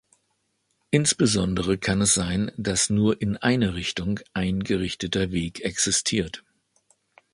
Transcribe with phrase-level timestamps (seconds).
[0.89, 6.43] Insbesondere kann es sein, dass nur in eine Richtung ein gerichteter Weg existiert.